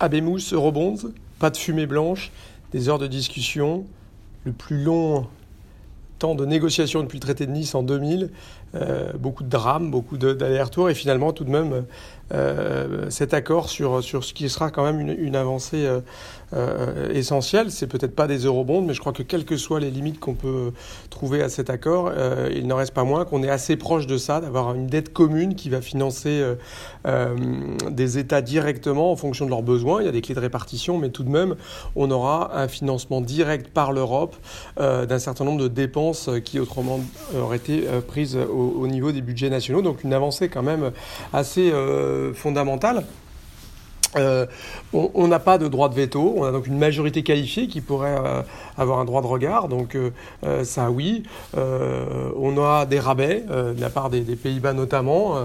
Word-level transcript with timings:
Abemous 0.00 0.52
Eurobonds, 0.52 1.12
pas 1.38 1.50
de 1.50 1.58
fumée 1.58 1.86
blanche, 1.86 2.32
des 2.72 2.88
heures 2.88 2.98
de 2.98 3.06
discussion, 3.06 3.86
le 4.44 4.52
plus 4.52 4.82
long 4.82 5.26
temps 6.20 6.34
de 6.34 6.44
négociation 6.44 7.02
depuis 7.02 7.18
le 7.18 7.22
traité 7.22 7.46
de 7.46 7.50
Nice 7.50 7.74
en 7.74 7.82
2000, 7.82 8.30
euh, 8.76 9.12
beaucoup 9.18 9.42
de 9.42 9.48
drames, 9.48 9.90
beaucoup 9.90 10.16
d'allers-retours, 10.16 10.90
et 10.90 10.94
finalement 10.94 11.32
tout 11.32 11.42
de 11.44 11.50
même 11.50 11.84
euh, 12.32 13.10
cet 13.10 13.34
accord 13.34 13.68
sur, 13.68 14.04
sur 14.04 14.22
ce 14.22 14.32
qui 14.32 14.48
sera 14.48 14.70
quand 14.70 14.84
même 14.84 15.00
une, 15.00 15.34
avancée 15.34 15.84
euh, 15.84 16.00
euh 16.52 17.10
essentielle. 17.12 17.72
C'est 17.72 17.88
peut-être 17.88 18.14
pas 18.14 18.28
des 18.28 18.44
eurobonds, 18.44 18.82
mais 18.82 18.94
je 18.94 19.00
crois 19.00 19.12
que 19.12 19.24
quelles 19.24 19.44
que 19.44 19.56
soient 19.56 19.80
les 19.80 19.90
limites 19.90 20.20
qu'on 20.20 20.34
peut 20.34 20.72
trouver 21.08 21.42
à 21.42 21.48
cet 21.48 21.70
accord, 21.70 22.12
il 22.54 22.66
n'en 22.66 22.76
reste 22.76 22.94
pas 22.94 23.04
moins 23.04 23.24
qu'on 23.24 23.42
est 23.42 23.50
assez 23.50 23.76
proche 23.76 24.06
de 24.06 24.18
ça, 24.18 24.40
d'avoir 24.40 24.74
une 24.74 24.86
dette 24.86 25.12
commune 25.12 25.54
qui 25.54 25.70
va 25.70 25.80
financer 25.80 26.44
des 27.90 28.18
États 28.18 28.42
directement 28.42 29.10
en 29.10 29.16
fonction 29.16 29.46
de 29.46 29.50
leurs 29.50 29.62
besoins. 29.62 30.02
Il 30.02 30.06
y 30.06 30.08
a 30.08 30.12
des 30.12 30.20
clés 30.20 30.34
de 30.34 30.40
répartition, 30.40 30.98
mais 30.98 31.08
tout 31.10 31.24
de 31.24 31.30
même, 31.30 31.56
on 31.96 32.10
aura 32.10 32.56
un 32.56 32.68
financement 32.68 33.20
direct 33.20 33.68
par 33.68 33.92
l'Europe 33.92 34.36
d'un 34.76 35.18
certain 35.18 35.44
nombre 35.44 35.62
de 35.62 35.68
dépenses 35.68 36.09
qui 36.44 36.58
autrement 36.58 37.00
auraient 37.36 37.56
été 37.56 37.82
prises 38.06 38.36
au, 38.36 38.76
au, 38.80 38.86
niveau 38.86 39.12
des 39.12 39.20
budgets 39.20 39.50
nationaux. 39.50 39.82
Donc 39.82 40.04
une 40.04 40.12
avancée 40.12 40.48
quand 40.48 40.62
même 40.62 40.90
assez 41.32 41.72
fondamentale. 42.34 43.04
Euh, 44.16 44.46
on 44.92 45.28
n'a 45.28 45.38
pas 45.38 45.56
de 45.56 45.68
droit 45.68 45.88
de 45.88 45.94
veto, 45.94 46.34
on 46.36 46.44
a 46.44 46.50
donc 46.50 46.66
une 46.66 46.78
majorité 46.78 47.22
qualifiée 47.22 47.68
qui 47.68 47.80
pourrait 47.80 48.16
euh, 48.18 48.42
avoir 48.76 48.98
un 48.98 49.04
droit 49.04 49.22
de 49.22 49.26
regard, 49.28 49.68
donc 49.68 49.94
euh, 49.94 50.64
ça 50.64 50.90
oui. 50.90 51.22
On 51.56 52.58
a 52.58 52.86
des 52.86 52.98
rabais 52.98 53.44
de 53.48 53.80
la 53.80 53.90
part 53.90 54.10
des, 54.10 54.22
Pays-Bas 54.22 54.72
notamment, 54.72 55.36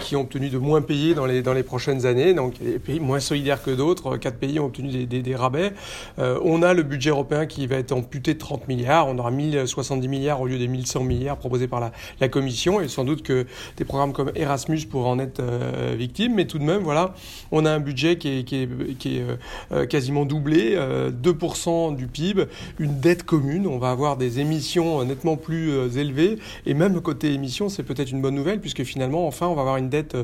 qui 0.00 0.16
ont 0.16 0.22
obtenu 0.22 0.48
de 0.48 0.58
moins 0.58 0.80
payer 0.80 1.14
dans 1.14 1.26
les, 1.26 1.62
prochaines 1.62 2.06
années, 2.06 2.34
donc 2.34 2.58
des 2.62 2.78
pays 2.78 3.00
moins 3.00 3.20
solidaires 3.20 3.62
que 3.62 3.70
d'autres, 3.70 4.16
quatre 4.16 4.38
pays 4.38 4.58
ont 4.60 4.66
obtenu 4.66 5.06
des 5.06 5.36
rabais. 5.36 5.72
on 6.18 6.62
a 6.62 6.74
le 6.74 6.82
budget 6.82 7.10
européen 7.10 7.46
qui 7.46 7.66
va 7.66 7.76
être 7.76 7.92
amputé 7.92 8.34
de 8.34 8.38
30 8.38 8.68
milliards, 8.68 9.08
on 9.08 9.18
aura 9.18 9.30
1070 9.30 10.08
milliards 10.08 10.40
au 10.40 10.46
lieu 10.46 10.58
des 10.58 10.68
1100 10.68 11.04
milliards 11.04 11.36
proposés 11.36 11.68
par 11.68 11.80
la, 11.80 11.92
la 12.20 12.28
Commission, 12.28 12.80
et 12.80 12.88
sans 12.88 13.04
doute 13.04 13.22
que 13.22 13.46
des 13.76 13.84
programmes 13.84 14.12
comme 14.12 14.30
Erasmus 14.34 14.86
pourraient 14.90 15.10
en 15.10 15.18
être 15.18 15.42
victimes, 15.96 16.34
mais 16.34 16.46
tout 16.46 16.58
de 16.58 16.64
même, 16.64 16.82
voilà, 16.82 17.14
on 17.50 17.66
a 17.66 17.70
un 17.70 17.80
budget 17.80 18.13
qui 18.16 18.28
est, 18.28 18.52
est 18.52 19.22
euh, 19.72 19.86
quasiment 19.86 20.24
doublé, 20.24 20.76
2% 20.76 21.92
euh, 21.92 21.96
du 21.96 22.06
PIB, 22.06 22.44
une 22.78 23.00
dette 23.00 23.24
commune. 23.24 23.66
On 23.66 23.78
va 23.78 23.90
avoir 23.90 24.16
des 24.16 24.40
émissions 24.40 25.00
euh, 25.00 25.04
nettement 25.04 25.36
plus 25.36 25.72
élevées. 25.96 26.38
Et 26.66 26.74
même 26.74 27.00
côté 27.00 27.32
émissions, 27.32 27.68
c'est 27.68 27.82
peut-être 27.82 28.10
une 28.10 28.22
bonne 28.22 28.34
nouvelle, 28.34 28.60
puisque 28.60 28.84
finalement, 28.84 29.26
enfin, 29.26 29.46
on 29.46 29.54
va 29.54 29.62
avoir 29.62 29.76
une 29.76 29.88
dette 29.88 30.16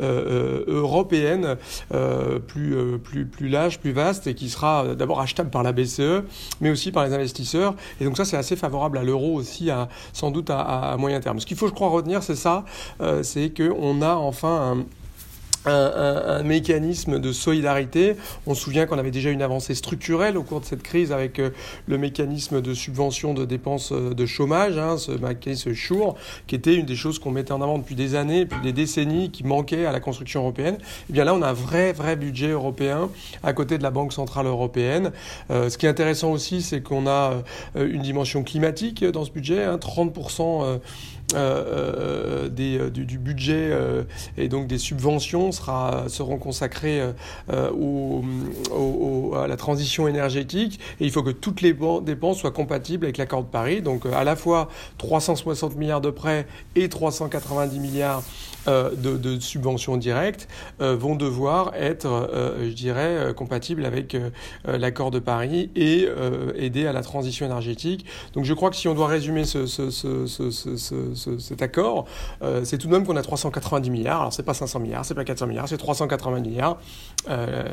européenne 0.00 1.56
plus, 2.46 2.76
plus, 3.02 3.24
plus 3.24 3.48
large, 3.48 3.78
plus 3.78 3.92
vaste, 3.92 4.26
et 4.26 4.34
qui 4.34 4.48
sera 4.48 4.94
d'abord 4.94 5.20
achetable 5.20 5.50
par 5.50 5.62
la 5.62 5.72
BCE, 5.72 6.22
mais 6.60 6.70
aussi 6.70 6.92
par 6.92 7.06
les 7.06 7.12
investisseurs. 7.12 7.74
Et 8.00 8.04
donc 8.04 8.16
ça, 8.16 8.24
c'est 8.24 8.36
assez 8.36 8.56
favorable 8.56 8.98
à 8.98 9.02
l'euro 9.02 9.34
aussi, 9.34 9.70
sans 10.12 10.30
doute 10.30 10.50
à, 10.50 10.60
à, 10.60 10.96
moyen 10.96 11.20
terme. 11.20 11.40
Ce 11.40 11.46
qu'il 11.46 11.56
faut, 11.56 11.68
je 11.68 11.72
crois, 11.72 11.88
retenir, 11.88 12.22
c'est 12.22 12.36
ça, 12.36 12.64
c'est 13.22 13.52
qu'on 13.56 14.02
a 14.02 14.14
enfin 14.14 14.76
un 14.76 14.97
un, 15.68 16.42
mécanisme 16.42 17.18
de 17.18 17.32
solidarité. 17.32 18.16
On 18.46 18.54
se 18.54 18.62
souvient 18.62 18.86
qu'on 18.86 18.98
avait 18.98 19.10
déjà 19.10 19.30
une 19.30 19.42
avancée 19.42 19.74
structurelle 19.74 20.36
au 20.36 20.42
cours 20.42 20.60
de 20.60 20.64
cette 20.64 20.82
crise 20.82 21.12
avec 21.12 21.38
euh, 21.38 21.50
le 21.86 21.98
mécanisme 21.98 22.60
de 22.60 22.74
subvention 22.74 23.34
de 23.34 23.44
dépenses 23.44 23.92
euh, 23.92 24.14
de 24.14 24.26
chômage, 24.26 24.78
hein, 24.78 24.98
ce 24.98 25.12
mécanisme 25.12 25.74
SURE, 25.74 26.14
qui 26.46 26.54
était 26.54 26.74
une 26.74 26.86
des 26.86 26.96
choses 26.96 27.18
qu'on 27.18 27.30
mettait 27.30 27.52
en 27.52 27.62
avant 27.62 27.78
depuis 27.78 27.94
des 27.94 28.14
années, 28.14 28.44
depuis 28.44 28.60
des 28.62 28.72
décennies, 28.72 29.30
qui 29.30 29.44
manquait 29.44 29.86
à 29.86 29.92
la 29.92 30.00
construction 30.00 30.40
européenne. 30.40 30.74
Et 30.74 31.04
eh 31.10 31.12
bien 31.12 31.24
là, 31.24 31.34
on 31.34 31.42
a 31.42 31.48
un 31.48 31.52
vrai, 31.52 31.92
vrai 31.92 32.16
budget 32.16 32.50
européen 32.50 33.10
à 33.42 33.52
côté 33.52 33.78
de 33.78 33.82
la 33.82 33.90
Banque 33.90 34.12
Centrale 34.12 34.46
Européenne. 34.46 35.12
Euh, 35.50 35.70
ce 35.70 35.78
qui 35.78 35.86
est 35.86 35.88
intéressant 35.88 36.30
aussi, 36.30 36.62
c'est 36.62 36.82
qu'on 36.82 37.06
a 37.06 37.42
une 37.76 38.02
dimension 38.02 38.42
climatique 38.42 39.04
dans 39.04 39.24
ce 39.24 39.30
budget, 39.30 39.64
hein, 39.64 39.76
30% 39.76 40.78
euh, 41.34 42.46
euh, 42.46 42.48
des, 42.48 42.90
du, 42.90 43.04
du, 43.04 43.18
budget 43.18 43.70
et 44.38 44.48
donc 44.48 44.66
des 44.66 44.78
subventions 44.78 45.52
sera, 45.52 46.04
seront 46.08 46.38
consacrés 46.38 47.02
euh, 47.52 47.70
au, 47.70 49.34
à 49.34 49.46
la 49.46 49.56
transition 49.56 50.08
énergétique 50.08 50.80
et 51.00 51.04
il 51.04 51.10
faut 51.10 51.22
que 51.22 51.30
toutes 51.30 51.60
les 51.60 51.76
dépenses 52.02 52.38
soient 52.38 52.50
compatibles 52.50 53.04
avec 53.04 53.18
l'accord 53.18 53.42
de 53.42 53.48
Paris. 53.48 53.82
Donc 53.82 54.06
à 54.06 54.24
la 54.24 54.36
fois 54.36 54.68
360 54.96 55.76
milliards 55.76 56.00
de 56.00 56.10
prêts 56.10 56.46
et 56.76 56.88
390 56.88 57.78
milliards 57.78 58.22
euh, 58.68 58.90
de, 58.94 59.38
subventions 59.40 59.96
directes 59.96 60.48
euh, 60.80 60.96
vont 60.96 61.14
devoir 61.14 61.72
être, 61.74 62.06
euh, 62.06 62.68
je 62.68 62.74
dirais, 62.74 63.32
compatibles 63.34 63.86
avec 63.86 64.16
l'accord 64.66 65.10
de 65.10 65.18
Paris 65.18 65.70
et 65.76 66.08
aider 66.56 66.86
à 66.86 66.92
la 66.92 67.02
transition 67.02 67.46
énergétique. 67.46 68.04
Donc 68.34 68.44
je 68.44 68.54
crois 68.54 68.70
que 68.70 68.76
si 68.76 68.88
on 68.88 68.94
doit 68.94 69.06
résumer 69.06 69.44
ce, 69.44 69.66
cet 71.38 71.62
accord, 71.62 72.06
c'est 72.64 72.78
tout 72.78 72.86
de 72.86 72.92
même 72.92 73.06
qu'on 73.06 73.16
a 73.16 73.22
390 73.22 73.90
milliards. 73.90 74.20
Alors 74.20 74.32
c'est 74.32 74.42
pas 74.42 74.54
500 74.54 74.80
milliards, 74.80 75.04
c'est 75.04 75.14
pas 75.14 75.24
400 75.24 75.46
milliards, 75.46 75.68
c'est 75.68 75.76
380 75.76 76.40
milliards, 76.40 76.78
euh, 77.28 77.64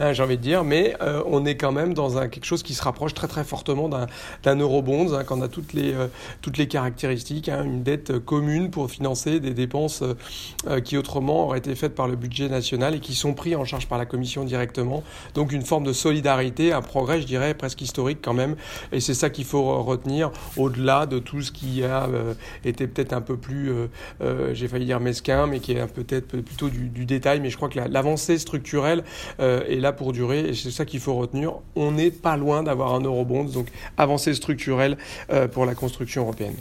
hein, 0.00 0.12
j'ai 0.12 0.22
envie 0.22 0.36
de 0.36 0.42
dire, 0.42 0.64
mais 0.64 0.96
on 1.26 1.44
est 1.44 1.56
quand 1.56 1.72
même 1.72 1.94
dans 1.94 2.14
quelque 2.28 2.44
chose 2.44 2.62
qui 2.62 2.74
se 2.74 2.82
rapproche 2.82 3.14
très 3.14 3.28
très 3.28 3.44
fortement 3.44 3.88
d'un 3.88 4.58
eurobond, 4.58 5.14
hein, 5.14 5.24
quand 5.24 5.40
a 5.42 5.48
toutes 5.48 5.72
les, 5.72 5.94
toutes 6.42 6.58
les 6.58 6.68
caractéristiques, 6.68 7.48
hein, 7.48 7.62
une 7.64 7.82
dette 7.82 8.18
commune 8.18 8.70
pour 8.70 8.90
financer 8.90 9.40
des 9.40 9.54
dépenses 9.54 10.02
euh, 10.66 10.80
qui 10.80 10.96
autrement 10.96 11.46
auraient 11.46 11.58
été 11.58 11.74
faites 11.74 11.94
par 11.94 12.08
le 12.08 12.16
budget 12.16 12.48
national 12.48 12.94
et 12.94 13.00
qui 13.00 13.14
sont 13.14 13.34
pris 13.34 13.54
en 13.56 13.64
charge 13.64 13.86
par 13.86 13.98
la 13.98 14.06
Commission 14.06 14.44
directement. 14.44 15.02
Donc 15.34 15.52
une 15.52 15.62
forme 15.62 15.84
de 15.84 15.92
solidarité, 15.92 16.72
un 16.72 16.82
progrès, 16.82 17.20
je 17.20 17.26
dirais, 17.26 17.54
presque 17.54 17.80
historique 17.80 18.18
quand 18.22 18.34
même. 18.34 18.56
Et 18.92 19.00
c'est 19.00 19.14
ça 19.14 19.30
qu'il 19.30 19.44
faut 19.44 19.82
retenir 19.82 20.30
au-delà 20.56 21.06
de 21.06 21.18
tout 21.18 21.42
ce 21.42 21.52
qui 21.52 21.84
a 21.84 22.08
été 22.64 22.86
peut-être 22.86 23.12
un 23.12 23.20
peu 23.20 23.36
plus, 23.36 23.70
euh, 23.70 23.86
euh, 24.20 24.54
j'ai 24.54 24.68
failli 24.68 24.86
dire 24.86 25.00
mesquin, 25.00 25.46
mais 25.46 25.60
qui 25.60 25.72
est 25.72 25.86
peut-être 25.86 26.40
plutôt 26.40 26.68
du, 26.68 26.88
du, 26.88 27.04
détail. 27.06 27.40
Mais 27.40 27.50
je 27.50 27.56
crois 27.56 27.68
que 27.68 27.78
l'avancée 27.78 28.38
structurelle 28.38 29.04
euh, 29.40 29.64
est 29.68 29.80
là 29.80 29.92
pour 29.92 30.12
durer 30.12 30.40
et 30.40 30.54
c'est 30.54 30.70
ça 30.70 30.84
qu'il 30.84 31.00
faut 31.00 31.14
retenir. 31.14 31.54
On 31.76 31.92
n'est 31.92 32.10
pas 32.10 32.36
loin 32.36 32.62
d'avoir 32.62 32.94
un 32.94 33.00
eurobond, 33.00 33.44
donc 33.44 33.68
avancée 33.96 34.34
structurelle 34.34 34.96
pour 35.52 35.66
la 35.66 35.74
construction 35.74 36.22
européenne. 36.22 36.54